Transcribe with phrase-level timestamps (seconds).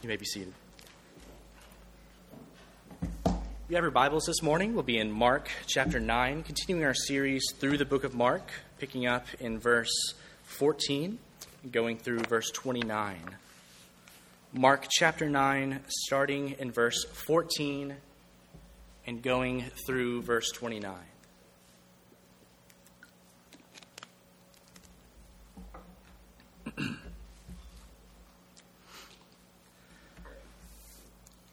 [0.00, 0.52] You may be seated.
[3.68, 4.74] You have your Bibles this morning.
[4.74, 8.48] We'll be in Mark chapter 9, continuing our series through the book of Mark,
[8.78, 10.14] picking up in verse
[10.44, 11.18] 14,
[11.72, 13.18] going through verse 29.
[14.52, 17.96] Mark chapter 9, starting in verse 14
[19.04, 20.94] and going through verse 29.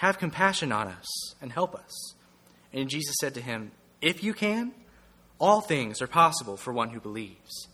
[0.00, 2.14] have compassion on us and help us.
[2.72, 3.70] And Jesus said to him,
[4.00, 4.72] If you can,
[5.38, 7.68] all things are possible for one who believes.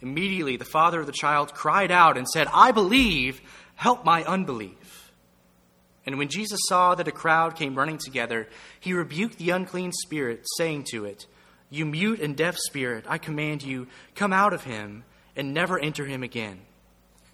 [0.00, 3.40] Immediately the father of the child cried out and said, I believe,
[3.76, 5.12] help my unbelief.
[6.04, 8.48] And when Jesus saw that a crowd came running together,
[8.80, 11.26] he rebuked the unclean spirit, saying to it,
[11.70, 15.04] You mute and deaf spirit, I command you, come out of him
[15.36, 16.62] and never enter him again.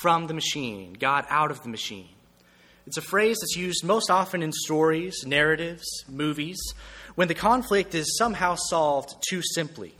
[0.00, 2.08] from the machine, God out of the machine.
[2.86, 6.58] It's a phrase that's used most often in stories, narratives, movies,
[7.14, 9.94] when the conflict is somehow solved too simply.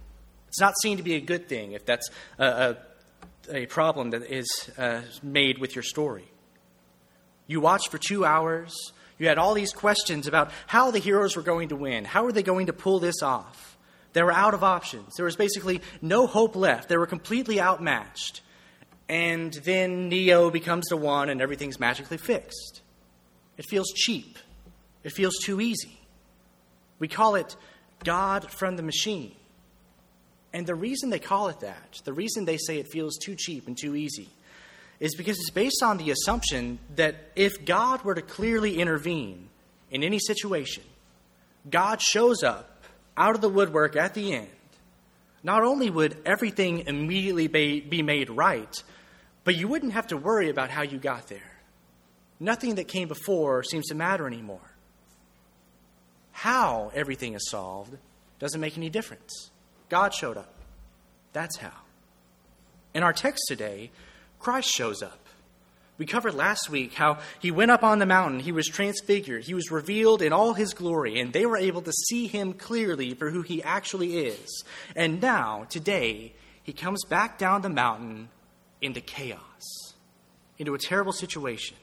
[0.49, 2.77] It's not seen to be a good thing if that's a,
[3.49, 6.29] a, a problem that is uh, made with your story.
[7.47, 8.75] You watched for two hours,
[9.19, 12.33] you had all these questions about how the heroes were going to win, how were
[12.33, 13.77] they going to pull this off.
[14.13, 15.15] They were out of options.
[15.17, 16.89] There was basically no hope left.
[16.89, 18.43] They were completely outmatched
[19.09, 22.81] and then Neo becomes the one and everything's magically fixed.
[23.59, 24.39] It feels cheap.
[25.05, 25.99] It feels too easy.
[26.99, 27.57] We call it
[28.05, 29.35] God from the machine.
[30.53, 33.67] And the reason they call it that, the reason they say it feels too cheap
[33.67, 34.29] and too easy,
[35.01, 39.49] is because it's based on the assumption that if God were to clearly intervene
[39.91, 40.85] in any situation,
[41.69, 42.85] God shows up
[43.17, 44.49] out of the woodwork at the end,
[45.43, 48.83] not only would everything immediately be made right,
[49.45, 51.41] but you wouldn't have to worry about how you got there.
[52.39, 54.73] Nothing that came before seems to matter anymore.
[56.33, 57.97] How everything is solved
[58.39, 59.51] doesn't make any difference.
[59.89, 60.55] God showed up.
[61.33, 61.73] That's how.
[62.95, 63.91] In our text today,
[64.39, 65.22] Christ shows up.
[66.03, 69.55] We covered last week how he went up on the mountain, he was transfigured, he
[69.55, 73.31] was revealed in all his glory, and they were able to see him clearly for
[73.31, 74.65] who he actually is.
[74.97, 76.33] And now, today,
[76.65, 78.31] he comes back down the mountain
[78.81, 79.95] into chaos,
[80.59, 81.77] into a terrible situation,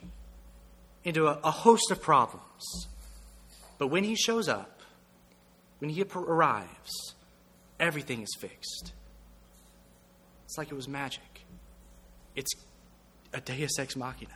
[1.05, 2.89] into a, a host of problems.
[3.77, 4.81] But when he shows up,
[5.77, 7.15] when he arrives,
[7.79, 8.91] everything is fixed.
[10.43, 11.45] It's like it was magic.
[12.35, 12.53] It's
[13.33, 14.33] a deus ex machina.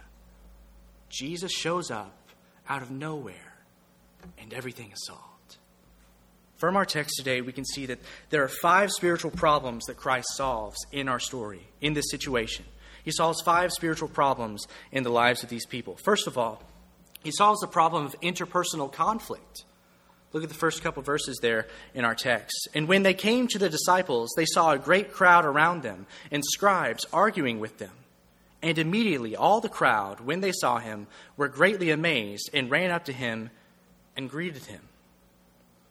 [1.09, 2.17] Jesus shows up
[2.67, 3.53] out of nowhere,
[4.39, 5.57] and everything is solved.
[6.57, 10.27] From our text today, we can see that there are five spiritual problems that Christ
[10.35, 12.65] solves in our story, in this situation.
[13.03, 15.97] He solves five spiritual problems in the lives of these people.
[16.03, 16.63] First of all,
[17.21, 19.65] he solves the problem of interpersonal conflict.
[20.31, 22.69] Look at the first couple verses there in our text.
[22.73, 26.43] And when they came to the disciples, they saw a great crowd around them and
[26.45, 27.91] scribes arguing with them.
[28.63, 33.05] And immediately all the crowd, when they saw him, were greatly amazed and ran up
[33.05, 33.51] to him
[34.15, 34.79] and greeted him.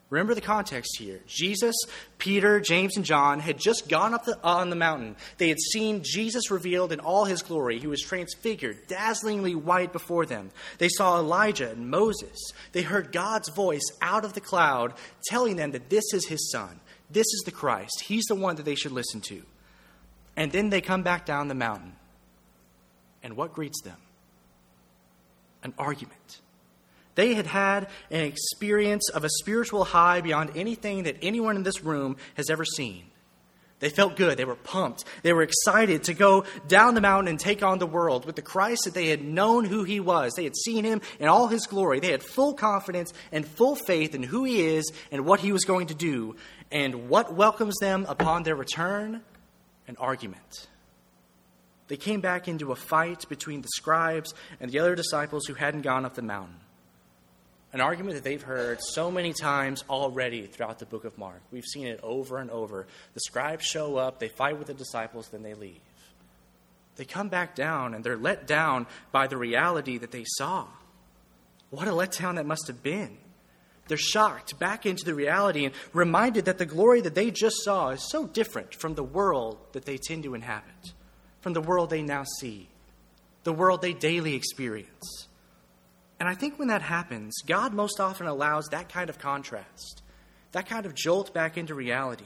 [0.09, 1.21] Remember the context here.
[1.27, 1.75] Jesus,
[2.19, 5.17] Peter, James, and John had just gone up the, on the mountain.
[5.37, 7.79] They had seen Jesus revealed in all his glory.
[7.79, 10.51] He was transfigured, dazzlingly white before them.
[10.79, 12.39] They saw Elijah and Moses.
[12.73, 14.95] They heard God's voice out of the cloud
[15.27, 16.81] telling them that this is his son.
[17.11, 18.03] This is the Christ.
[18.05, 19.43] He's the one that they should listen to.
[20.37, 21.97] And then they come back down the mountain.
[23.23, 23.97] And what greets them?
[25.63, 26.41] An argument.
[27.15, 31.85] They had had an experience of a spiritual high beyond anything that anyone in this
[31.85, 33.05] room has ever seen.
[33.83, 34.39] They felt good.
[34.39, 35.05] They were pumped.
[35.25, 38.43] They were excited to go down the mountain and take on the world with the
[38.43, 40.35] Christ that they had known who he was.
[40.35, 41.99] They had seen him in all his glory.
[41.99, 45.65] They had full confidence and full faith in who he is and what he was
[45.65, 46.37] going to do.
[46.71, 49.21] And what welcomes them upon their return?
[49.89, 50.69] An argument.
[51.93, 55.83] They came back into a fight between the scribes and the other disciples who hadn't
[55.83, 56.57] gone up the mountain
[57.75, 61.43] an argument that they've heard so many times already throughout the book of Mark.
[61.51, 62.87] We've seen it over and over.
[63.13, 65.83] The scribes show up, they fight with the disciples, then they leave.
[66.97, 70.69] They come back down and they're let down by the reality that they saw.
[71.69, 73.19] What a letdown that must have been.
[73.89, 77.91] They're shocked back into the reality and reminded that the glory that they just saw
[77.91, 80.93] is so different from the world that they tend to inhabit,
[81.43, 82.69] from the world they now see,
[83.45, 85.27] the world they daily experience.
[86.19, 90.03] And I think when that happens, God most often allows that kind of contrast,
[90.53, 92.25] that kind of jolt back into reality,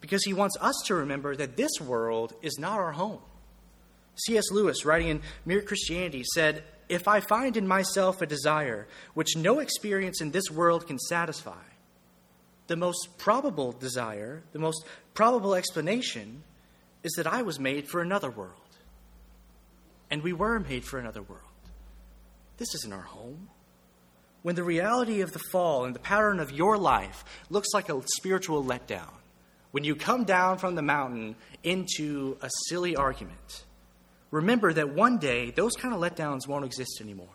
[0.00, 3.20] because He wants us to remember that this world is not our home.
[4.26, 4.50] C.S.
[4.50, 9.58] Lewis, writing in Mere Christianity, said, If I find in myself a desire which no
[9.58, 11.62] experience in this world can satisfy,
[12.66, 16.42] the most probable desire, the most probable explanation,
[17.02, 18.52] is that I was made for another world.
[20.10, 21.42] And we were made for another world.
[22.58, 23.48] This isn't our home.
[24.42, 28.00] When the reality of the fall and the pattern of your life looks like a
[28.16, 29.12] spiritual letdown,
[29.70, 33.64] when you come down from the mountain into a silly argument,
[34.30, 37.26] remember that one day those kind of letdowns won't exist anymore.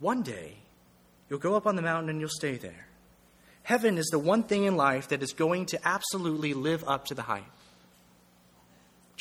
[0.00, 0.56] One day,
[1.30, 2.88] you'll go up on the mountain and you'll stay there.
[3.62, 7.14] Heaven is the one thing in life that is going to absolutely live up to
[7.14, 7.44] the hype.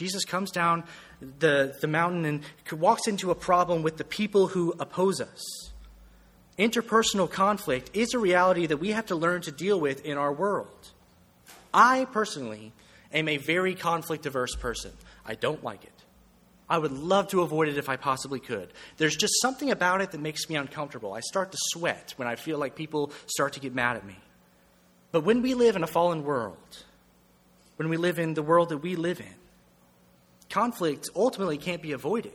[0.01, 0.83] Jesus comes down
[1.19, 5.69] the, the mountain and walks into a problem with the people who oppose us.
[6.57, 10.33] Interpersonal conflict is a reality that we have to learn to deal with in our
[10.33, 10.89] world.
[11.71, 12.73] I personally
[13.13, 14.91] am a very conflict averse person.
[15.23, 15.93] I don't like it.
[16.67, 18.73] I would love to avoid it if I possibly could.
[18.97, 21.13] There's just something about it that makes me uncomfortable.
[21.13, 24.17] I start to sweat when I feel like people start to get mad at me.
[25.11, 26.57] But when we live in a fallen world,
[27.75, 29.40] when we live in the world that we live in,
[30.51, 32.33] conflict ultimately can't be avoided.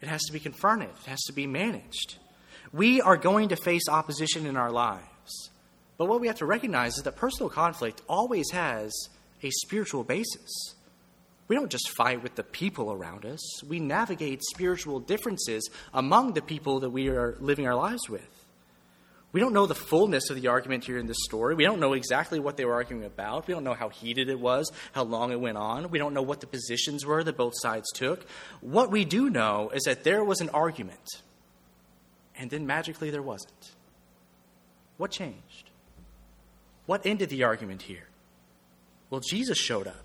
[0.00, 2.18] It has to be confronted, it has to be managed.
[2.72, 5.50] We are going to face opposition in our lives.
[5.96, 8.92] But what we have to recognize is that personal conflict always has
[9.42, 10.74] a spiritual basis.
[11.46, 16.42] We don't just fight with the people around us, we navigate spiritual differences among the
[16.42, 18.43] people that we are living our lives with.
[19.34, 21.56] We don't know the fullness of the argument here in this story.
[21.56, 23.48] We don't know exactly what they were arguing about.
[23.48, 25.90] We don't know how heated it was, how long it went on.
[25.90, 28.24] We don't know what the positions were that both sides took.
[28.60, 31.20] What we do know is that there was an argument,
[32.38, 33.72] and then magically there wasn't.
[34.98, 35.70] What changed?
[36.86, 38.06] What ended the argument here?
[39.10, 40.04] Well, Jesus showed up.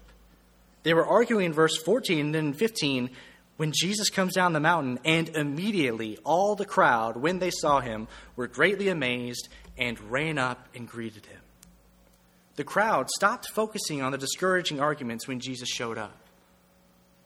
[0.81, 3.11] They were arguing in verse 14 and then 15
[3.59, 8.07] when Jesus comes down the mountain, and immediately all the crowd, when they saw him,
[8.37, 11.41] were greatly amazed and ran up and greeted him.
[12.55, 16.15] The crowd stopped focusing on the discouraging arguments when Jesus showed up.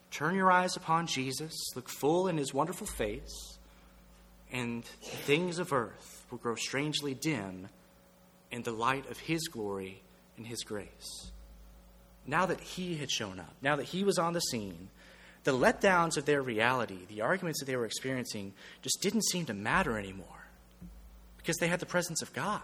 [0.09, 3.59] Turn your eyes upon Jesus, look full in his wonderful face,
[4.51, 7.69] and the things of earth will grow strangely dim
[8.49, 10.01] in the light of his glory
[10.35, 11.31] and his grace.
[12.25, 14.89] Now that he had shown up, now that he was on the scene,
[15.43, 19.53] the letdowns of their reality, the arguments that they were experiencing, just didn't seem to
[19.53, 20.27] matter anymore
[21.37, 22.61] because they had the presence of God.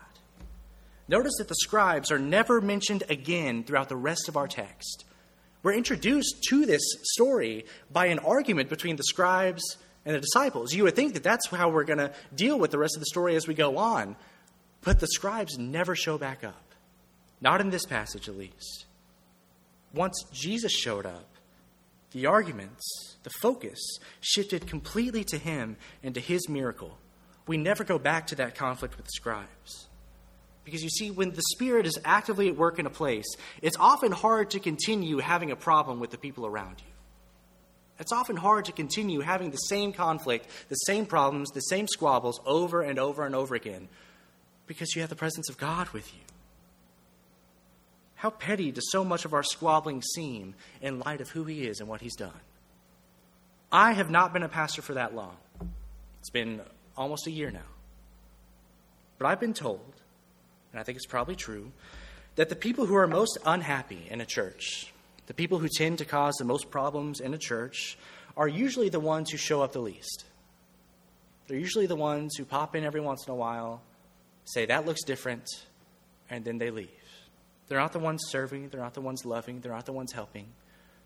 [1.07, 5.05] Notice that the scribes are never mentioned again throughout the rest of our text.
[5.63, 10.74] We're introduced to this story by an argument between the scribes and the disciples.
[10.74, 13.07] You would think that that's how we're going to deal with the rest of the
[13.07, 14.15] story as we go on.
[14.81, 16.74] But the scribes never show back up.
[17.41, 18.86] Not in this passage, at least.
[19.93, 21.27] Once Jesus showed up,
[22.12, 23.80] the arguments, the focus
[24.22, 26.98] shifted completely to him and to his miracle.
[27.48, 29.88] We never go back to that conflict with the scribes.
[30.63, 33.25] Because you see, when the Spirit is actively at work in a place,
[33.62, 36.94] it's often hard to continue having a problem with the people around you.
[38.00, 42.39] It's often hard to continue having the same conflict, the same problems, the same squabbles
[42.46, 43.89] over and over and over again.
[44.68, 46.22] Because you have the presence of God with you.
[48.20, 51.80] How petty does so much of our squabbling seem in light of who He is
[51.80, 52.42] and what He's done?
[53.72, 55.38] I have not been a pastor for that long.
[56.20, 56.60] It's been
[56.98, 57.70] almost a year now.
[59.20, 59.94] But I've been told,
[60.74, 61.72] and I think it's probably true,
[62.36, 64.92] that the people who are most unhappy in a church,
[65.28, 67.98] the people who tend to cause the most problems in a church,
[68.36, 70.26] are usually the ones who show up the least.
[71.48, 73.82] They're usually the ones who pop in every once in a while,
[74.44, 75.48] say, that looks different,
[76.30, 76.99] and then they leave.
[77.70, 80.48] They're not the ones serving, they're not the ones loving, they're not the ones helping,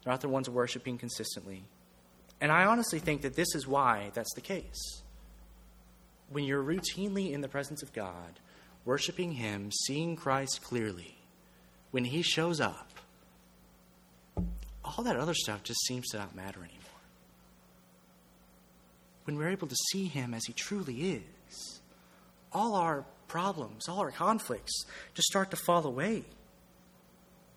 [0.04, 1.66] they're not the ones worshiping consistently.
[2.42, 5.02] And I honestly think that this is why that's the case.
[6.30, 8.40] When you're routinely in the presence of God,
[8.86, 11.18] worshiping Him, seeing Christ clearly,
[11.92, 12.90] when He shows up,
[14.84, 16.80] all that other stuff just seems to not matter anymore.
[19.26, 21.82] When we're able to see Him as He truly is,
[22.52, 26.24] all our problems, all our conflicts just start to fall away.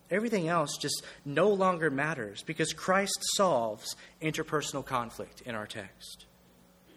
[0.09, 6.25] Everything else just no longer matters because Christ solves interpersonal conflict in our text.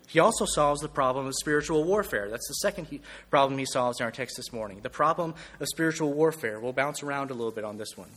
[0.06, 2.28] He also solves the problem of spiritual warfare.
[2.28, 3.00] That's the second he,
[3.30, 4.80] problem he solves in our text this morning.
[4.82, 6.58] The problem of spiritual warfare.
[6.58, 8.08] We'll bounce around a little bit on this one.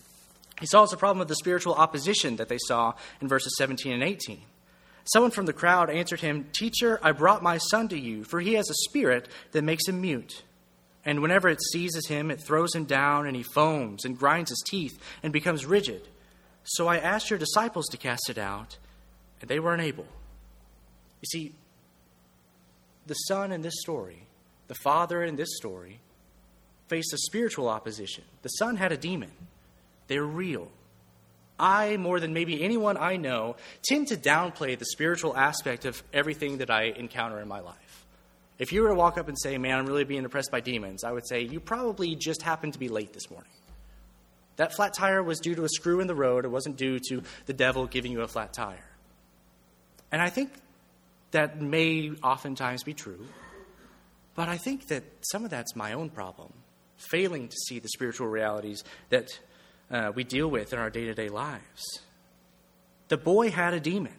[0.59, 4.03] He solves the problem of the spiritual opposition that they saw in verses 17 and
[4.03, 4.41] 18.
[5.05, 8.53] Someone from the crowd answered him, Teacher, I brought my son to you, for he
[8.53, 10.43] has a spirit that makes him mute.
[11.05, 14.63] And whenever it seizes him, it throws him down, and he foams and grinds his
[14.65, 16.07] teeth and becomes rigid.
[16.63, 18.77] So I asked your disciples to cast it out,
[19.41, 20.05] and they were unable.
[21.21, 21.51] You see,
[23.05, 24.23] the son in this story,
[24.67, 25.99] the father in this story,
[26.87, 28.23] faced a spiritual opposition.
[28.41, 29.31] The son had a demon.
[30.07, 30.69] They're real.
[31.59, 36.57] I, more than maybe anyone I know, tend to downplay the spiritual aspect of everything
[36.57, 37.82] that I encounter in my life.
[38.59, 41.03] If you were to walk up and say, Man, I'm really being oppressed by demons,
[41.03, 43.51] I would say, You probably just happened to be late this morning.
[44.57, 47.23] That flat tire was due to a screw in the road, it wasn't due to
[47.45, 48.85] the devil giving you a flat tire.
[50.11, 50.51] And I think
[51.31, 53.25] that may oftentimes be true,
[54.35, 56.53] but I think that some of that's my own problem,
[56.97, 59.29] failing to see the spiritual realities that
[59.89, 61.83] uh, we deal with in our day to day lives.
[63.07, 64.13] The boy had a demon.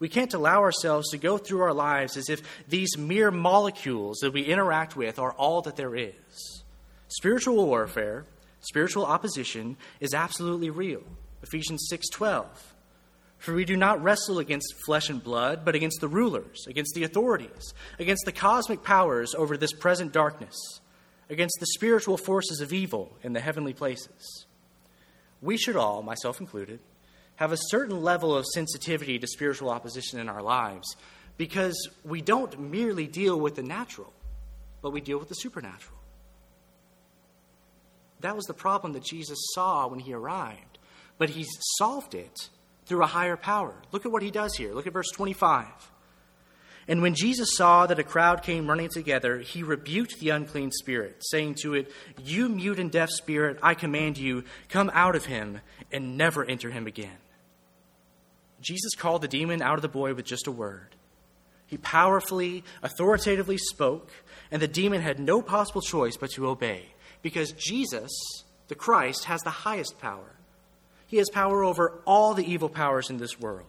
[0.00, 4.32] We can't allow ourselves to go through our lives as if these mere molecules that
[4.32, 6.64] we interact with are all that there is.
[7.08, 8.24] Spiritual warfare,
[8.60, 11.02] spiritual opposition is absolutely real.
[11.42, 12.74] Ephesians 6:12.
[13.38, 17.04] For we do not wrestle against flesh and blood, but against the rulers, against the
[17.04, 20.56] authorities, against the cosmic powers over this present darkness,
[21.30, 24.46] against the spiritual forces of evil in the heavenly places.
[25.40, 26.80] We should all, myself included,
[27.40, 30.94] have a certain level of sensitivity to spiritual opposition in our lives
[31.38, 34.12] because we don't merely deal with the natural,
[34.82, 35.98] but we deal with the supernatural.
[38.20, 40.78] That was the problem that Jesus saw when he arrived,
[41.16, 41.46] but he
[41.78, 42.50] solved it
[42.84, 43.74] through a higher power.
[43.90, 44.74] Look at what he does here.
[44.74, 45.66] Look at verse 25.
[46.88, 51.16] And when Jesus saw that a crowd came running together, he rebuked the unclean spirit,
[51.20, 51.90] saying to it,
[52.22, 56.68] You mute and deaf spirit, I command you, come out of him and never enter
[56.68, 57.16] him again.
[58.60, 60.96] Jesus called the demon out of the boy with just a word.
[61.66, 64.10] He powerfully, authoritatively spoke,
[64.50, 66.86] and the demon had no possible choice but to obey,
[67.22, 68.10] because Jesus,
[68.68, 70.36] the Christ, has the highest power.
[71.06, 73.66] He has power over all the evil powers in this world.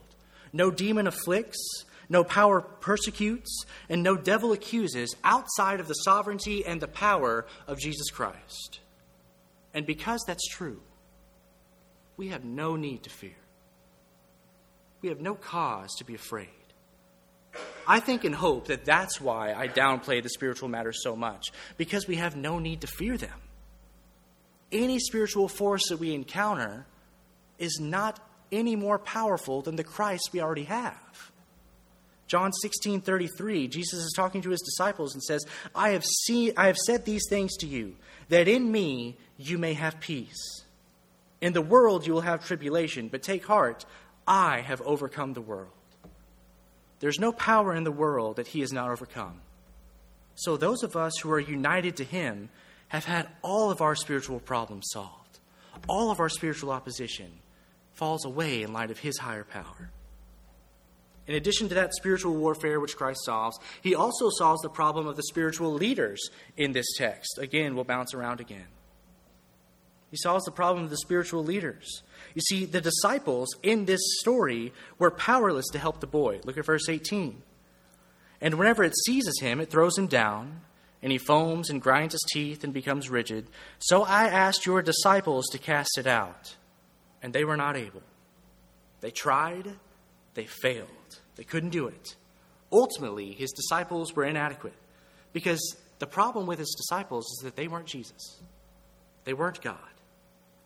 [0.51, 6.81] No demon afflicts, no power persecutes, and no devil accuses outside of the sovereignty and
[6.81, 8.79] the power of Jesus Christ.
[9.73, 10.81] And because that's true,
[12.17, 13.40] we have no need to fear
[15.01, 16.49] we have no cause to be afraid.
[17.87, 22.07] I think and hope that that's why I downplay the spiritual matters so much, because
[22.07, 23.39] we have no need to fear them.
[24.71, 26.85] Any spiritual force that we encounter
[27.57, 28.19] is not
[28.51, 31.31] any more powerful than the Christ we already have.
[32.27, 36.67] John 16, 33, Jesus is talking to his disciples and says, I have, seen, I
[36.67, 37.97] have said these things to you,
[38.29, 40.63] that in me you may have peace.
[41.41, 43.83] In the world you will have tribulation, but take heart,
[44.31, 45.73] I have overcome the world.
[47.01, 49.41] There's no power in the world that he has not overcome.
[50.35, 52.47] So, those of us who are united to him
[52.87, 55.39] have had all of our spiritual problems solved.
[55.89, 57.29] All of our spiritual opposition
[57.91, 59.91] falls away in light of his higher power.
[61.27, 65.17] In addition to that spiritual warfare which Christ solves, he also solves the problem of
[65.17, 67.37] the spiritual leaders in this text.
[67.37, 68.67] Again, we'll bounce around again.
[70.11, 72.03] He solves the problem of the spiritual leaders.
[72.35, 76.41] You see, the disciples in this story were powerless to help the boy.
[76.43, 77.41] Look at verse 18.
[78.41, 80.61] And whenever it seizes him, it throws him down,
[81.01, 83.47] and he foams and grinds his teeth and becomes rigid.
[83.79, 86.55] So I asked your disciples to cast it out,
[87.23, 88.03] and they were not able.
[88.99, 89.75] They tried,
[90.33, 90.89] they failed.
[91.35, 92.15] They couldn't do it.
[92.71, 94.75] Ultimately, his disciples were inadequate
[95.33, 98.41] because the problem with his disciples is that they weren't Jesus.
[99.23, 99.77] They weren't God.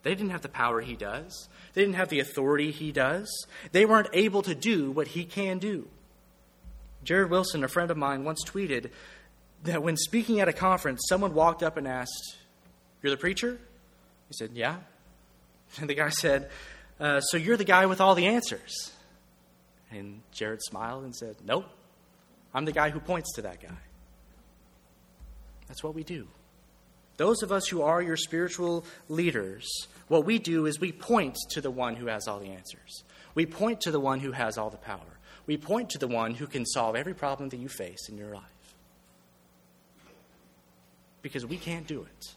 [0.06, 3.28] They didn't have the power he does, they didn't have the authority he does.
[3.72, 5.88] They weren't able to do what he can do.
[7.04, 8.92] Jared Wilson, a friend of mine, once tweeted
[9.64, 12.38] that when speaking at a conference, someone walked up and asked,
[13.02, 13.58] You're the preacher?
[14.28, 14.78] He said, Yeah.
[15.80, 16.52] And the guy said,
[17.00, 18.94] uh, So you're the guy with all the answers?
[19.90, 21.66] And Jared smiled and said, Nope.
[22.54, 23.78] I'm the guy who points to that guy.
[25.68, 26.28] That's what we do.
[27.18, 29.68] Those of us who are your spiritual leaders,
[30.08, 33.04] what we do is we point to the one who has all the answers.
[33.34, 35.00] We point to the one who has all the power.
[35.46, 38.34] We point to the one who can solve every problem that you face in your
[38.34, 38.44] life.
[41.22, 42.34] Because we can't do it.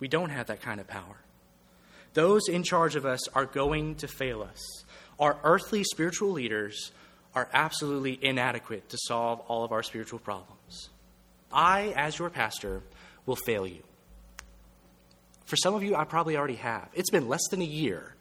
[0.00, 1.16] We don't have that kind of power.
[2.14, 4.60] Those in charge of us are going to fail us.
[5.18, 6.92] Our earthly spiritual leaders
[7.34, 10.88] are absolutely inadequate to solve all of our spiritual problems.
[11.52, 12.82] I, as your pastor,
[13.28, 13.82] will fail you.
[15.44, 16.88] For some of you, I probably already have.
[16.94, 18.14] It's been less than a year,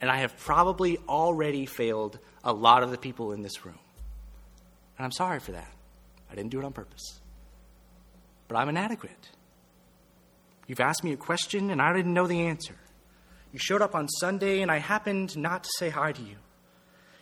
[0.00, 3.78] and I have probably already failed a lot of the people in this room.
[4.96, 5.70] And I'm sorry for that.
[6.30, 7.20] I didn't do it on purpose.
[8.48, 9.30] But I'm inadequate.
[10.66, 12.76] You've asked me a question, and I didn't know the answer.
[13.52, 16.36] You showed up on Sunday, and I happened not to say hi to you.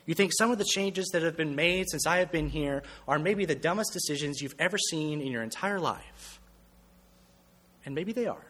[0.07, 2.83] You think some of the changes that have been made since I have been here
[3.07, 6.41] are maybe the dumbest decisions you've ever seen in your entire life.
[7.85, 8.45] And maybe they are.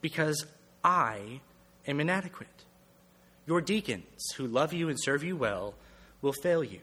[0.00, 0.46] Because
[0.84, 1.40] I
[1.86, 2.48] am inadequate.
[3.46, 5.74] Your deacons, who love you and serve you well,
[6.22, 6.80] will fail you.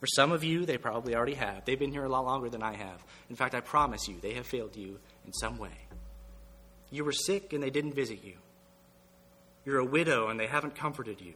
[0.00, 1.64] For some of you, they probably already have.
[1.64, 3.04] They've been here a lot longer than I have.
[3.30, 5.86] In fact, I promise you, they have failed you in some way.
[6.90, 8.34] You were sick and they didn't visit you.
[9.64, 11.34] You're a widow and they haven't comforted you.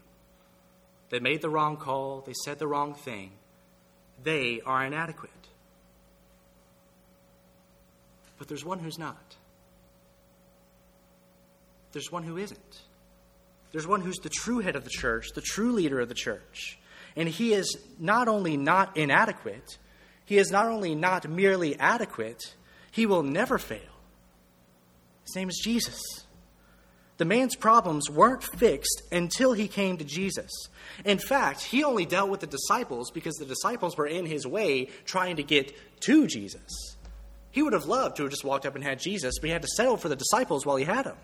[1.11, 3.31] They made the wrong call, they said the wrong thing.
[4.23, 5.31] They are inadequate.
[8.39, 9.37] But there's one who's not.
[11.93, 12.83] There's one who isn't.
[13.73, 16.79] There's one who's the true head of the church, the true leader of the church.
[17.15, 19.79] And he is not only not inadequate,
[20.25, 22.55] he is not only not merely adequate,
[22.91, 23.81] he will never fail.
[25.25, 26.01] His name is Jesus.
[27.19, 30.51] The man's problems weren't fixed until he came to Jesus.
[31.05, 34.91] In fact, he only dealt with the disciples because the disciples were in his way
[35.07, 36.96] trying to get to Jesus.
[37.57, 39.63] He would have loved to have just walked up and had Jesus, but he had
[39.63, 41.17] to settle for the disciples while he had him.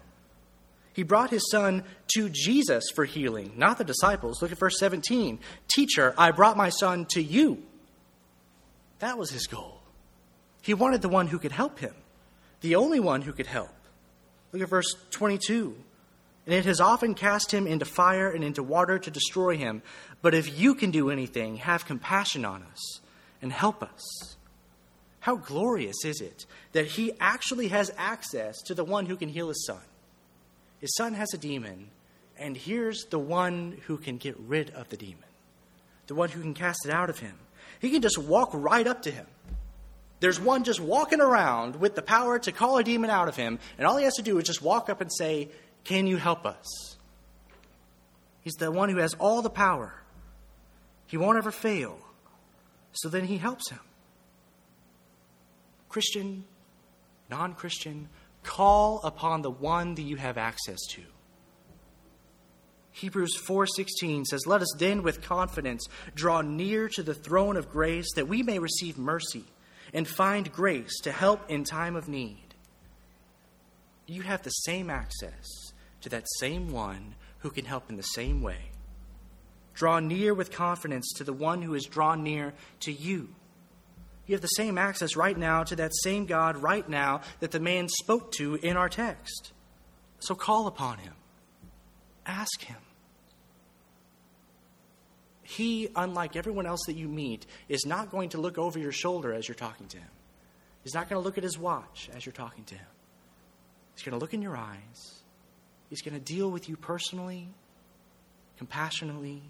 [0.94, 4.40] He brought his son to Jesus for healing, not the disciples.
[4.40, 5.40] Look at verse 17.
[5.68, 7.62] Teacher, I brought my son to you.
[9.00, 9.82] That was his goal.
[10.62, 11.94] He wanted the one who could help him,
[12.62, 13.74] the only one who could help.
[14.52, 15.76] Look at verse 22.
[16.46, 19.82] And it has often cast him into fire and into water to destroy him.
[20.22, 23.00] But if you can do anything, have compassion on us
[23.42, 24.36] and help us.
[25.22, 29.46] How glorious is it that he actually has access to the one who can heal
[29.46, 29.80] his son?
[30.80, 31.90] His son has a demon,
[32.36, 35.22] and here's the one who can get rid of the demon,
[36.08, 37.36] the one who can cast it out of him.
[37.78, 39.26] He can just walk right up to him.
[40.18, 43.60] There's one just walking around with the power to call a demon out of him,
[43.78, 45.50] and all he has to do is just walk up and say,
[45.84, 46.96] Can you help us?
[48.40, 49.94] He's the one who has all the power.
[51.06, 51.96] He won't ever fail.
[52.90, 53.78] So then he helps him.
[55.92, 56.44] Christian,
[57.28, 58.08] non Christian,
[58.42, 61.02] call upon the one that you have access to.
[62.92, 68.10] Hebrews 4:16 says, "Let us then with confidence draw near to the throne of grace
[68.14, 69.44] that we may receive mercy
[69.92, 72.54] and find grace to help in time of need."
[74.06, 75.46] You have the same access
[76.00, 78.70] to that same one who can help in the same way.
[79.74, 83.34] Draw near with confidence to the one who is drawn near to you.
[84.26, 87.60] You have the same access right now to that same God right now that the
[87.60, 89.52] man spoke to in our text.
[90.20, 91.14] So call upon him,
[92.24, 92.76] ask him.
[95.42, 99.34] He, unlike everyone else that you meet, is not going to look over your shoulder
[99.34, 100.08] as you're talking to him.
[100.82, 102.86] He's not going to look at his watch as you're talking to him.
[103.94, 105.22] He's going to look in your eyes.
[105.90, 107.48] He's going to deal with you personally,
[108.56, 109.42] compassionately,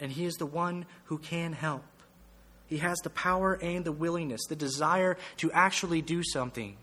[0.00, 1.84] and he is the one who can help.
[2.70, 6.76] He has the power and the willingness, the desire to actually do something.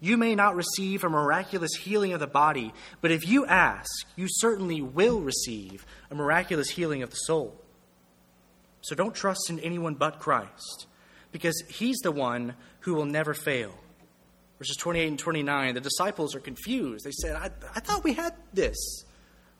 [0.00, 4.26] You may not receive a miraculous healing of the body, but if you ask, you
[4.28, 7.56] certainly will receive a miraculous healing of the soul.
[8.82, 10.86] So don't trust in anyone but Christ.
[11.32, 13.72] because he's the one who will never fail.
[14.58, 17.04] Verses 28 and 29, the disciples are confused.
[17.04, 19.04] They said, I, I thought we had this.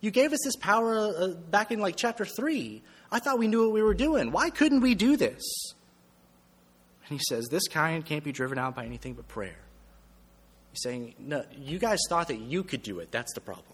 [0.00, 2.82] You gave us this power uh, back in like chapter 3.
[3.11, 4.30] I thought we knew what we were doing.
[4.30, 5.42] Why couldn't we do this?
[7.08, 9.58] And he says, This kind can't be driven out by anything but prayer.
[10.72, 13.11] He's saying, No, you guys thought that you could do it.
[13.11, 13.64] That's the problem.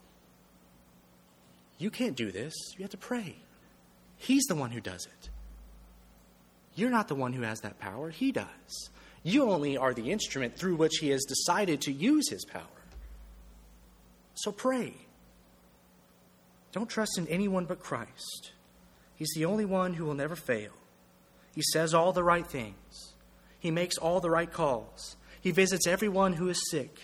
[1.78, 2.54] You can't do this.
[2.76, 3.36] You have to pray.
[4.16, 5.30] He's the one who does it.
[6.76, 8.10] You're not the one who has that power.
[8.10, 8.90] He does.
[9.22, 12.62] You only are the instrument through which he has decided to use his power.
[14.34, 14.94] So pray.
[16.74, 18.50] Don't trust in anyone but Christ.
[19.14, 20.72] He's the only one who will never fail.
[21.54, 23.14] He says all the right things,
[23.60, 26.98] he makes all the right calls, he visits everyone who is sick.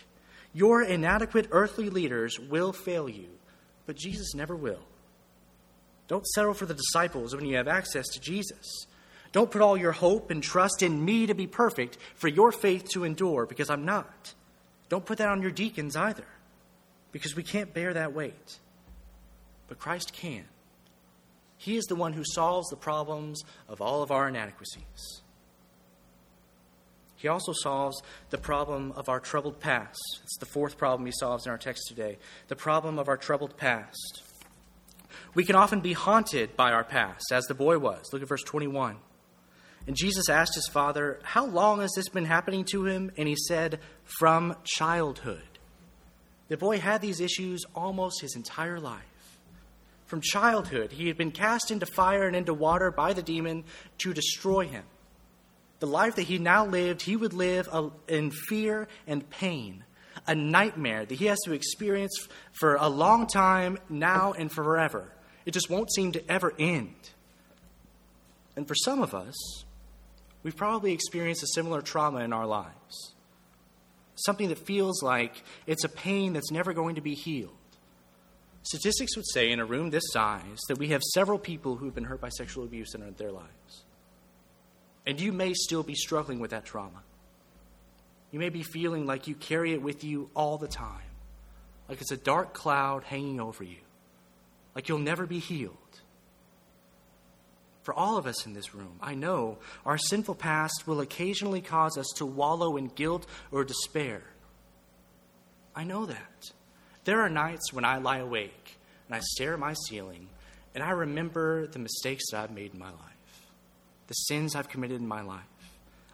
[0.53, 3.29] Your inadequate earthly leaders will fail you,
[3.87, 4.83] but Jesus never will.
[6.09, 8.87] Don't settle for the disciples when you have access to Jesus.
[9.31, 12.89] Don't put all your hope and trust in me to be perfect for your faith
[12.89, 14.35] to endure, because I'm not.
[14.89, 16.27] Don't put that on your deacons either,
[17.13, 18.59] because we can't bear that weight.
[19.71, 20.47] But Christ can.
[21.57, 25.23] He is the one who solves the problems of all of our inadequacies.
[27.15, 30.01] He also solves the problem of our troubled past.
[30.25, 33.57] It's the fourth problem he solves in our text today the problem of our troubled
[33.57, 34.25] past.
[35.35, 38.13] We can often be haunted by our past, as the boy was.
[38.13, 38.97] Look at verse 21.
[39.87, 43.13] And Jesus asked his father, How long has this been happening to him?
[43.17, 45.43] And he said, From childhood.
[46.49, 49.05] The boy had these issues almost his entire life.
[50.11, 53.63] From childhood, he had been cast into fire and into water by the demon
[53.99, 54.83] to destroy him.
[55.79, 57.69] The life that he now lived, he would live
[58.09, 59.85] in fear and pain,
[60.27, 65.13] a nightmare that he has to experience for a long time, now and forever.
[65.47, 67.11] It just won't seem to ever end.
[68.57, 69.65] And for some of us,
[70.43, 73.15] we've probably experienced a similar trauma in our lives.
[74.17, 77.55] Something that feels like it's a pain that's never going to be healed.
[78.63, 81.95] Statistics would say in a room this size that we have several people who have
[81.95, 83.85] been hurt by sexual abuse in their lives.
[85.07, 87.03] And you may still be struggling with that trauma.
[88.31, 91.01] You may be feeling like you carry it with you all the time,
[91.89, 93.81] like it's a dark cloud hanging over you,
[94.75, 95.77] like you'll never be healed.
[97.83, 101.97] For all of us in this room, I know our sinful past will occasionally cause
[101.97, 104.23] us to wallow in guilt or despair.
[105.75, 106.53] I know that.
[107.11, 110.29] There are nights when I lie awake and I stare at my ceiling
[110.77, 113.49] and I remember the mistakes that I've made in my life,
[114.07, 115.43] the sins I've committed in my life.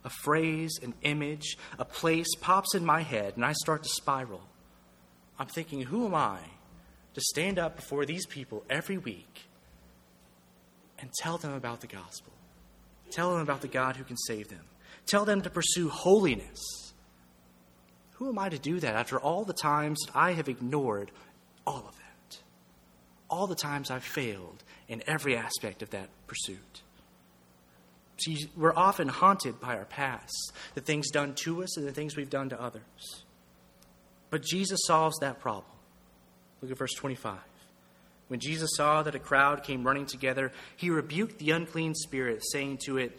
[0.07, 4.41] A phrase, an image, a place pops in my head and I start to spiral.
[5.39, 6.39] I'm thinking, who am I
[7.13, 9.51] to stand up before these people every week
[10.99, 12.33] and tell them about the gospel.
[13.11, 14.65] Tell them about the God who can save them.
[15.05, 16.86] Tell them to pursue holiness.
[18.17, 21.11] Who am I to do that after all the times that I have ignored
[21.67, 22.39] all of that?
[23.29, 26.83] All the times I've failed in every aspect of that pursuit.
[28.25, 32.17] See, we're often haunted by our past, the things done to us and the things
[32.17, 33.25] we've done to others.
[34.31, 35.67] But Jesus solves that problem.
[36.63, 37.39] Look at verse 25.
[38.29, 42.79] When Jesus saw that a crowd came running together, he rebuked the unclean spirit, saying
[42.87, 43.19] to it,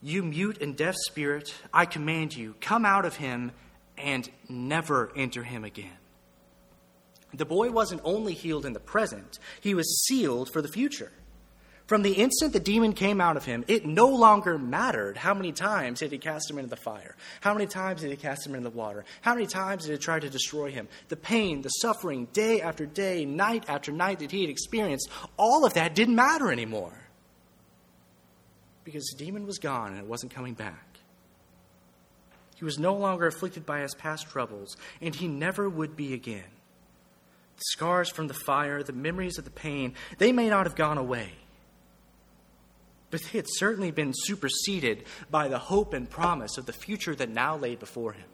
[0.00, 3.52] You mute and deaf spirit, I command you, come out of him
[4.02, 5.96] and never enter him again.
[7.32, 11.12] The boy wasn't only healed in the present, he was sealed for the future.
[11.90, 15.50] From the instant the demon came out of him, it no longer mattered how many
[15.50, 18.54] times did he cast him into the fire, how many times did he cast him
[18.54, 20.86] into the water, how many times did it try to destroy him.
[21.08, 25.64] The pain, the suffering, day after day, night after night that he had experienced, all
[25.64, 26.96] of that didn't matter anymore.
[28.84, 30.89] Because the demon was gone and it wasn't coming back.
[32.60, 36.44] He was no longer afflicted by his past troubles, and he never would be again.
[37.56, 40.96] The scars from the fire, the memories of the pain, they may not have gone
[40.96, 41.32] away
[43.10, 47.28] but they had certainly been superseded by the hope and promise of the future that
[47.28, 48.28] now lay before him,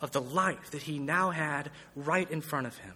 [0.00, 2.94] of the life that he now had right in front of him.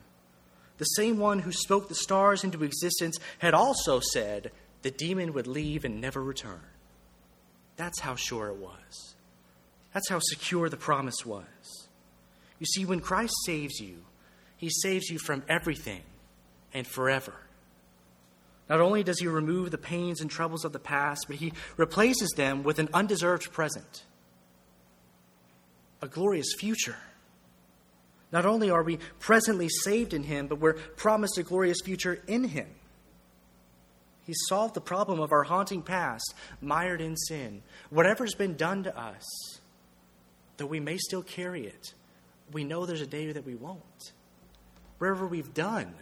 [0.76, 5.46] The same one who spoke the stars into existence had also said the demon would
[5.46, 6.60] leave and never return.
[7.76, 9.13] That's how sure it was.
[9.94, 11.88] That's how secure the promise was.
[12.58, 14.04] You see, when Christ saves you,
[14.56, 16.02] he saves you from everything
[16.72, 17.34] and forever.
[18.68, 22.30] Not only does he remove the pains and troubles of the past, but he replaces
[22.30, 24.04] them with an undeserved present,
[26.02, 26.96] a glorious future.
[28.32, 32.44] Not only are we presently saved in him, but we're promised a glorious future in
[32.44, 32.68] him.
[34.26, 37.62] He solved the problem of our haunting past, mired in sin.
[37.90, 39.60] Whatever's been done to us,
[40.56, 41.94] though we may still carry it,
[42.52, 44.12] we know there's a day that we won't.
[44.98, 45.94] Wherever we've done,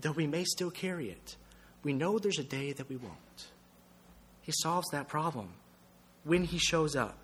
[0.00, 1.36] though we may still carry it,
[1.82, 3.46] we know there's a day that we won't.
[4.40, 5.50] He solves that problem
[6.24, 7.18] when he shows up,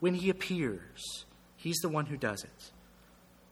[0.00, 1.24] when he appears.
[1.56, 2.70] He's the one who does it.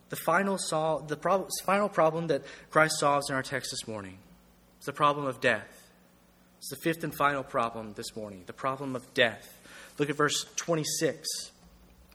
[0.09, 4.18] The final, sol- the pro- final problem that Christ solves in our text this morning
[4.79, 5.90] is the problem of death.
[6.59, 9.59] It's the fifth and final problem this morning the problem of death.
[9.98, 11.26] Look at verse 26.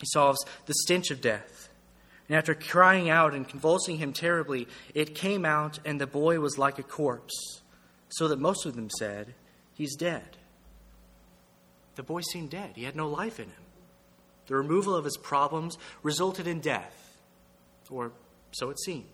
[0.02, 1.70] He solves the stench of death.
[2.28, 6.58] And after crying out and convulsing him terribly, it came out, and the boy was
[6.58, 7.62] like a corpse,
[8.10, 9.34] so that most of them said,
[9.74, 10.38] He's dead.
[11.96, 12.72] The boy seemed dead.
[12.76, 13.64] He had no life in him.
[14.48, 17.18] The removal of his problems resulted in death,
[17.90, 18.12] or
[18.52, 19.06] so it seemed.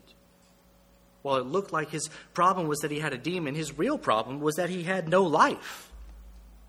[1.22, 4.40] While it looked like his problem was that he had a demon, his real problem
[4.40, 5.90] was that he had no life.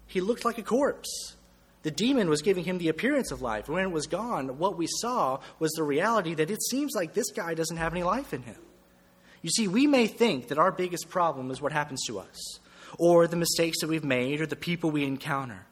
[0.07, 1.35] He looked like a corpse.
[1.81, 3.69] The demon was giving him the appearance of life.
[3.69, 7.31] When it was gone, what we saw was the reality that it seems like this
[7.31, 8.57] guy doesn't have any life in him.
[9.41, 12.59] You see, we may think that our biggest problem is what happens to us,
[12.97, 15.65] or the mistakes that we've made, or the people we encounter,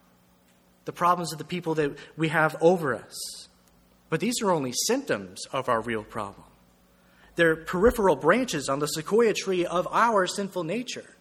[0.86, 3.50] the problems of the people that we have over us.
[4.10, 6.46] But these are only symptoms of our real problem.
[7.36, 11.15] They're peripheral branches on the sequoia tree of our sinful nature.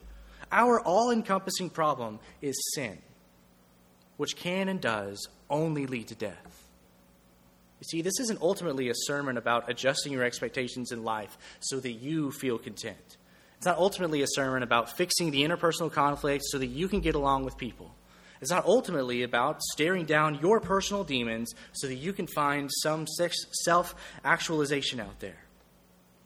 [0.53, 2.99] Our all encompassing problem is sin
[4.17, 6.67] which can and does only lead to death.
[7.81, 11.93] You see, this isn't ultimately a sermon about adjusting your expectations in life so that
[11.93, 13.19] you feel content.
[13.59, 17.15] It's not ultimately a sermon about fixing the interpersonal conflicts so that you can get
[17.15, 17.95] along with people.
[18.41, 23.07] It's not ultimately about staring down your personal demons so that you can find some
[23.07, 25.39] self actualization out there.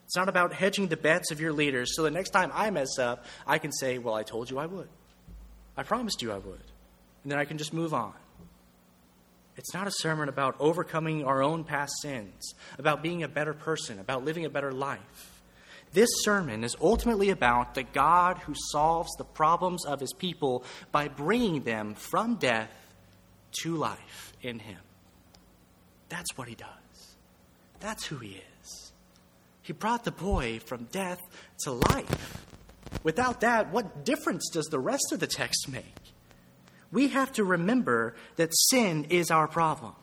[0.05, 2.99] It's not about hedging the bets of your leaders so the next time I mess
[2.99, 4.89] up, I can say, Well, I told you I would.
[5.77, 6.63] I promised you I would
[7.23, 8.13] and then I can just move on.
[9.57, 13.99] It's not a sermon about overcoming our own past sins, about being a better person,
[13.99, 15.41] about living a better life.
[15.93, 21.09] This sermon is ultimately about the God who solves the problems of his people by
[21.09, 22.71] bringing them from death
[23.63, 24.79] to life in him.
[26.07, 26.67] That's what he does.
[27.81, 28.91] That's who he is.
[29.63, 31.19] He brought the boy from death
[31.63, 32.45] to life.
[33.03, 36.00] Without that, what difference does the rest of the text make?
[36.91, 39.93] We have to remember that sin is our problem.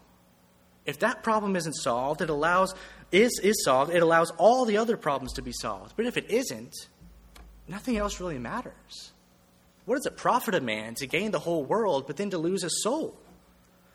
[0.87, 2.75] If that problem isn't solved, it allows
[3.13, 5.95] is is solved, it allows all the other problems to be solved.
[5.97, 6.75] But if it isn't,
[7.67, 9.13] nothing else really matters.
[9.85, 12.63] What does it profit a man to gain the whole world but then to lose
[12.63, 13.19] his soul?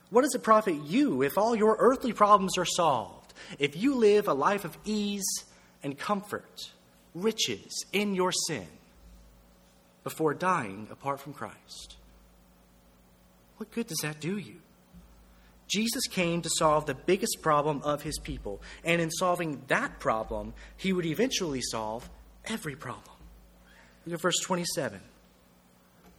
[0.10, 3.34] What does it profit you if all your earthly problems are solved?
[3.58, 5.46] If you live a life of ease
[5.82, 6.72] and comfort,
[7.16, 8.68] riches in your sin
[10.04, 11.96] before dying apart from Christ?
[13.64, 14.56] What good does that do you?
[15.70, 20.54] Jesus came to solve the biggest problem of his people, and in solving that problem,
[20.76, 22.10] he would eventually solve
[22.44, 23.16] every problem.
[24.06, 25.00] Look at verse 27.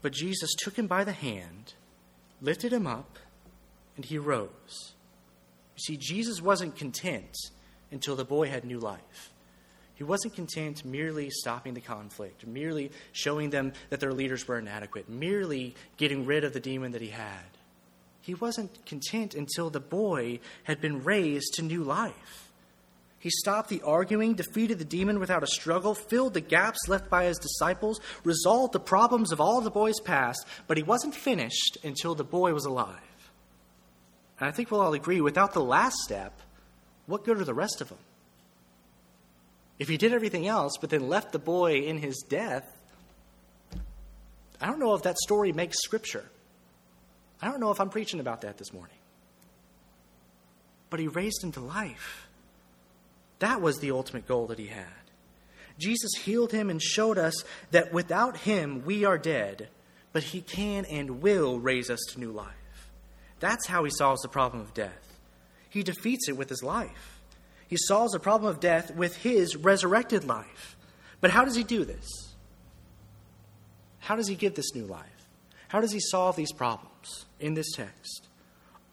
[0.00, 1.74] But Jesus took him by the hand,
[2.40, 3.18] lifted him up,
[3.96, 4.94] and he rose.
[5.76, 7.36] You see, Jesus wasn't content
[7.90, 9.33] until the boy had new life.
[9.94, 15.08] He wasn't content merely stopping the conflict, merely showing them that their leaders were inadequate,
[15.08, 17.44] merely getting rid of the demon that he had.
[18.20, 22.50] He wasn't content until the boy had been raised to new life.
[23.18, 27.24] He stopped the arguing, defeated the demon without a struggle, filled the gaps left by
[27.24, 32.14] his disciples, resolved the problems of all the boy's past, but he wasn't finished until
[32.14, 32.98] the boy was alive.
[34.38, 36.38] And I think we'll all agree without the last step,
[37.06, 37.98] what good are the rest of them?
[39.78, 42.64] If he did everything else, but then left the boy in his death,
[44.60, 46.24] I don't know if that story makes scripture.
[47.42, 48.96] I don't know if I'm preaching about that this morning.
[50.90, 52.28] But he raised him to life.
[53.40, 54.86] That was the ultimate goal that he had.
[55.78, 57.34] Jesus healed him and showed us
[57.72, 59.68] that without him we are dead,
[60.12, 62.48] but he can and will raise us to new life.
[63.40, 65.18] That's how he solves the problem of death.
[65.68, 67.13] He defeats it with his life.
[67.74, 70.76] He solves the problem of death with his resurrected life.
[71.20, 72.08] But how does he do this?
[73.98, 75.28] How does he give this new life?
[75.66, 78.28] How does he solve these problems in this text?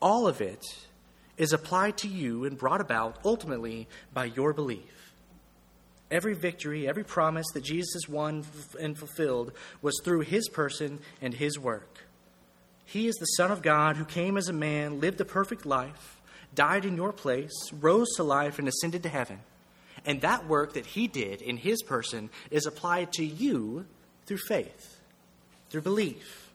[0.02, 0.66] All of it
[1.38, 5.14] is applied to you and brought about ultimately by your belief.
[6.10, 8.44] Every victory, every promise that Jesus won
[8.80, 9.52] and fulfilled
[9.84, 12.00] was through his person and his work.
[12.84, 16.20] He is the Son of God who came as a man, lived a perfect life,
[16.54, 19.40] died in your place, rose to life, and ascended to heaven.
[20.06, 23.86] And that work that he did in his person is applied to you
[24.26, 24.98] through faith.
[25.70, 26.50] through belief.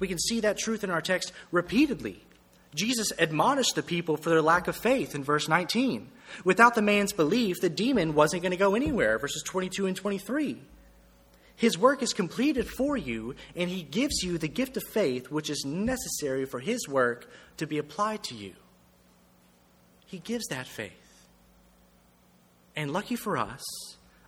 [0.00, 2.20] We can see that truth in our text repeatedly.
[2.74, 6.08] Jesus admonished the people for their lack of faith in verse 19.
[6.44, 10.60] Without the man's belief, the demon wasn't going to go anywhere, verses 22 and 23.
[11.54, 15.48] His work is completed for you, and he gives you the gift of faith which
[15.48, 18.52] is necessary for his work to be applied to you.
[20.06, 20.92] He gives that faith.
[22.74, 23.64] And lucky for us,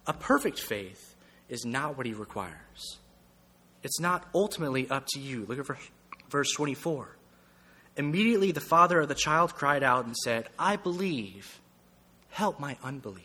[0.06, 1.14] a perfect faith
[1.48, 2.98] is not what he requires.
[3.82, 5.44] It's not ultimately up to you.
[5.46, 5.66] Look at
[6.30, 7.16] verse 24.
[7.96, 11.60] Immediately the father of the child cried out and said, I believe,
[12.30, 13.24] help my unbelief.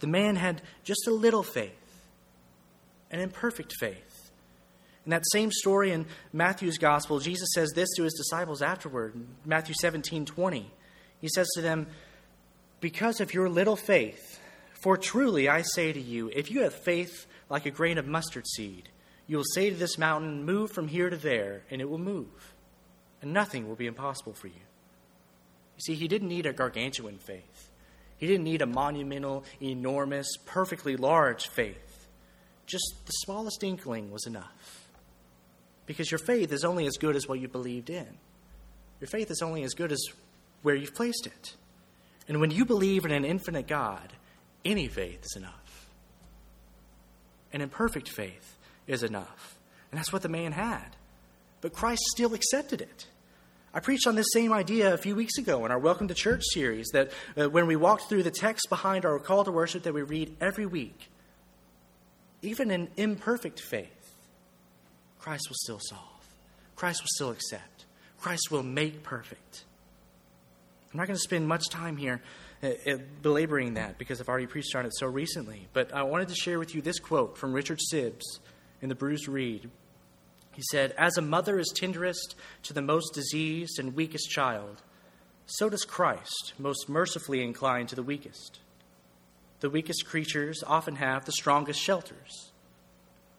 [0.00, 1.72] The man had just a little faith,
[3.10, 4.30] an imperfect faith.
[5.04, 9.74] In that same story in Matthew's gospel, Jesus says this to his disciples afterward, Matthew
[9.80, 10.70] 17 20.
[11.22, 11.86] He says to them,
[12.80, 14.40] Because of your little faith,
[14.74, 18.46] for truly I say to you, if you have faith like a grain of mustard
[18.46, 18.90] seed,
[19.26, 22.54] you will say to this mountain, Move from here to there, and it will move.
[23.22, 24.54] And nothing will be impossible for you.
[25.76, 27.70] You see, he didn't need a gargantuan faith.
[28.18, 32.08] He didn't need a monumental, enormous, perfectly large faith.
[32.66, 34.88] Just the smallest inkling was enough.
[35.86, 38.06] Because your faith is only as good as what you believed in.
[39.00, 40.00] Your faith is only as good as
[40.62, 41.54] where you've placed it.
[42.28, 44.12] And when you believe in an infinite God,
[44.64, 45.90] any faith is enough.
[47.52, 49.58] An imperfect faith is enough.
[49.90, 50.96] And that's what the man had.
[51.60, 53.06] But Christ still accepted it.
[53.74, 56.42] I preached on this same idea a few weeks ago in our Welcome to Church
[56.52, 59.94] series that uh, when we walked through the text behind our call to worship that
[59.94, 61.10] we read every week,
[62.42, 64.14] even in imperfect faith,
[65.18, 66.02] Christ will still solve.
[66.76, 67.86] Christ will still accept.
[68.18, 69.64] Christ will make perfect.
[70.92, 72.20] I'm not going to spend much time here
[72.62, 75.68] uh, belaboring that because I've already preached on it so recently.
[75.72, 78.40] But I wanted to share with you this quote from Richard Sibbes
[78.82, 79.70] in The Bruised Reed.
[80.52, 84.82] He said, As a mother is tenderest to the most diseased and weakest child,
[85.46, 88.60] so does Christ most mercifully incline to the weakest.
[89.60, 92.52] The weakest creatures often have the strongest shelters.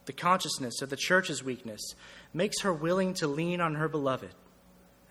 [0.05, 1.93] The consciousness of the church's weakness
[2.33, 4.33] makes her willing to lean on her beloved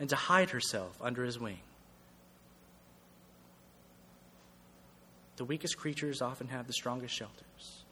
[0.01, 1.61] and to hide herself under his wing.
[5.43, 7.83] The weakest creatures often have the strongest shelters.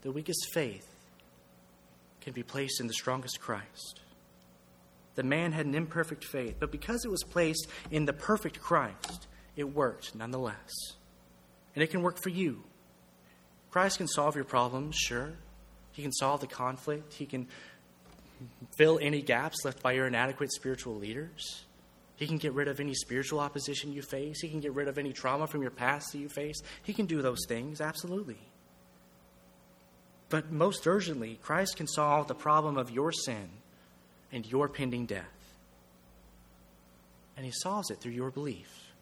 [0.00, 0.88] The weakest faith
[2.22, 4.00] can be placed in the strongest Christ.
[5.14, 9.26] The man had an imperfect faith, but because it was placed in the perfect Christ,
[9.56, 10.72] it worked nonetheless.
[11.74, 12.64] And it can work for you.
[13.70, 15.34] Christ can solve your problems, sure.
[15.92, 17.12] He can solve the conflict.
[17.12, 17.46] He can
[18.78, 21.66] fill any gaps left by your inadequate spiritual leaders.
[22.16, 24.40] He can get rid of any spiritual opposition you face.
[24.40, 26.60] He can get rid of any trauma from your past that you face.
[26.82, 28.38] He can do those things, absolutely.
[30.28, 33.48] But most urgently, Christ can solve the problem of your sin
[34.32, 35.24] and your pending death.
[37.36, 38.92] And He solves it through your belief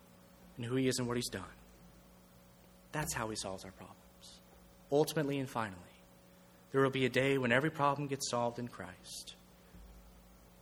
[0.59, 1.43] in who He is and what He's done.
[2.91, 3.95] That's how He solves our problems.
[4.91, 5.79] Ultimately and finally,
[6.73, 9.37] there will be a day when every problem gets solved in Christ.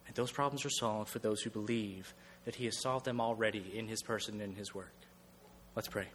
[0.06, 3.72] And those problems are solved for those who believe that He has solved them already
[3.74, 4.92] in His person and in His work.
[5.74, 6.08] Let's pray.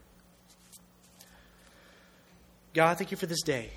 [2.73, 3.71] God, thank you for this day.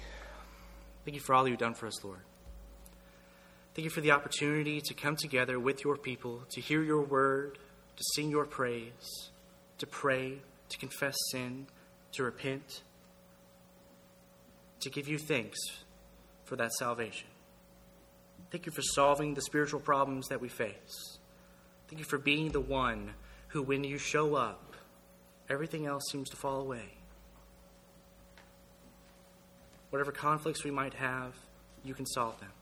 [1.05, 2.21] Thank you for all you've done for us, Lord.
[3.75, 7.55] Thank you for the opportunity to come together with your people, to hear your word,
[7.97, 9.31] to sing your praise,
[9.79, 11.67] to pray, to confess sin,
[12.13, 12.83] to repent,
[14.81, 15.59] to give you thanks
[16.45, 17.29] for that salvation.
[18.51, 21.19] Thank you for solving the spiritual problems that we face.
[21.91, 23.15] Thank you for being the one
[23.49, 24.77] who, when you show up,
[25.49, 26.85] everything else seems to fall away.
[29.91, 31.35] Whatever conflicts we might have,
[31.83, 32.53] you can solve them.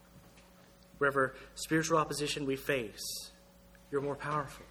[0.96, 3.30] Wherever spiritual opposition we face,
[3.92, 4.64] you're more powerful.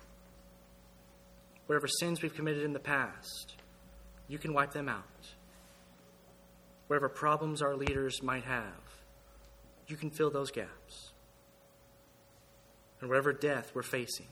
[1.67, 3.53] Whatever sins we've committed in the past,
[4.27, 5.03] you can wipe them out.
[6.87, 9.03] Whatever problems our leaders might have,
[9.87, 11.11] you can fill those gaps.
[12.99, 14.25] And whatever death we're facing,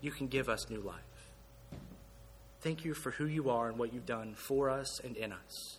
[0.00, 0.96] you can give us new life.
[2.60, 5.78] Thank you for who you are and what you've done for us and in us.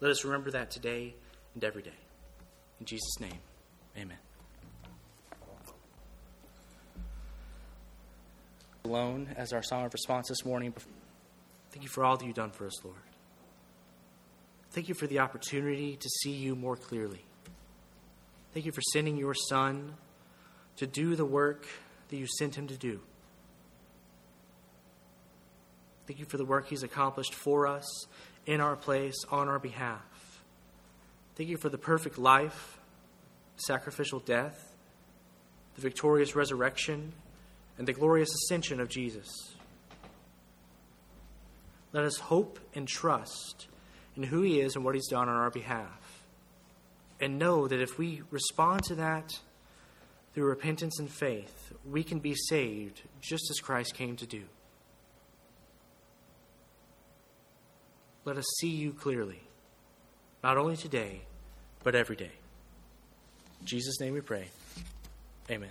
[0.00, 1.14] Let us remember that today
[1.54, 1.90] and every day.
[2.80, 3.38] In Jesus' name,
[3.96, 4.18] amen.
[8.84, 10.72] Alone as our song of response this morning.
[11.70, 12.96] Thank you for all that you've done for us, Lord.
[14.70, 17.24] Thank you for the opportunity to see you more clearly.
[18.52, 19.94] Thank you for sending your Son
[20.76, 21.66] to do the work
[22.08, 23.00] that you sent him to do.
[26.06, 28.06] Thank you for the work he's accomplished for us
[28.46, 30.42] in our place on our behalf.
[31.34, 32.78] Thank you for the perfect life
[33.56, 34.74] sacrificial death,
[35.76, 37.12] the victorious resurrection,
[37.78, 39.54] and the glorious ascension of Jesus.
[41.92, 43.66] Let us hope and trust
[44.14, 46.22] in who He is and what He's done on our behalf.
[47.18, 49.32] And know that if we respond to that
[50.34, 54.42] through repentance and faith, we can be saved just as Christ came to do.
[58.26, 59.40] Let us see you clearly,
[60.42, 61.22] not only today,
[61.84, 62.32] but every day.
[63.60, 64.48] In Jesus' name we pray.
[65.48, 65.70] Amen.